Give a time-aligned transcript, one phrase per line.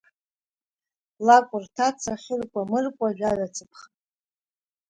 [1.25, 3.85] Лакәырҭаца, хьыркәа-мыркәа жәаҩа цаԥха.